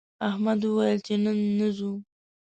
[0.29, 1.91] احمد ویل چې نن نه ځو